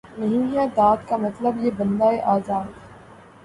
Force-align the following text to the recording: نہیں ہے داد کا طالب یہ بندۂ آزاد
نہیں 0.19 0.55
ہے 0.55 0.65
داد 0.75 1.05
کا 1.07 1.17
طالب 1.29 1.63
یہ 1.63 1.71
بندۂ 1.77 2.19
آزاد 2.27 2.67